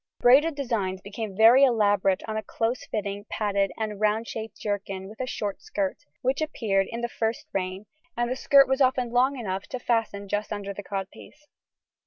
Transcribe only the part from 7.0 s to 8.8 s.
the first reign, and this skirt